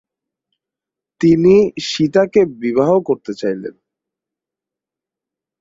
তিনি 1.21 1.55
সীতাকে 1.89 2.41
বিবাহ 2.61 2.91
করতে 3.07 3.31
চাইলেন। 3.33 3.75